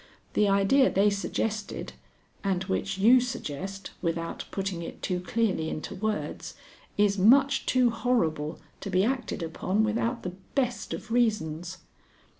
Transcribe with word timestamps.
The 0.33 0.47
idea 0.49 0.89
they 0.89 1.11
suggested, 1.11 1.93
and 2.43 2.63
which 2.63 2.97
you 2.97 3.19
suggest 3.21 3.91
without 4.01 4.45
putting 4.49 4.81
it 4.81 5.03
too 5.03 5.19
clearly 5.19 5.69
into 5.69 5.93
words, 5.93 6.55
is 6.97 7.19
much 7.19 7.67
too 7.67 7.91
horrible 7.91 8.59
to 8.79 8.89
be 8.89 9.03
acted 9.03 9.43
upon 9.43 9.83
without 9.83 10.23
the 10.23 10.33
best 10.55 10.95
of 10.95 11.11
reasons. 11.11 11.77